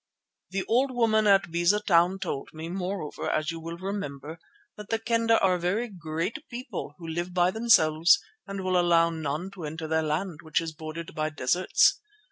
The 0.49 0.65
old 0.65 0.89
woman 0.89 1.27
at 1.27 1.51
Beza 1.51 1.79
Town 1.79 2.17
told 2.17 2.49
me, 2.53 2.69
moreover, 2.69 3.29
as 3.29 3.51
you 3.51 3.59
will 3.59 3.77
remember, 3.77 4.39
that 4.75 4.89
the 4.89 4.97
Kendah 4.97 5.39
are 5.43 5.53
a 5.53 5.59
very 5.59 5.89
great 5.89 6.39
people 6.49 6.95
who 6.97 7.07
live 7.07 7.35
by 7.35 7.51
themselves 7.51 8.17
and 8.47 8.63
will 8.63 8.79
allow 8.79 9.11
none 9.11 9.51
to 9.51 9.63
enter 9.63 9.87
their 9.87 10.01
land, 10.01 10.39
which 10.41 10.59
is 10.59 10.71
bordered 10.73 11.13
by 11.13 11.29
deserts. 11.29 12.01